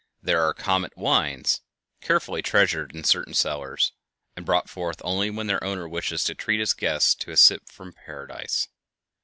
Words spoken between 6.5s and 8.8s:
his guests to a sip from paradise.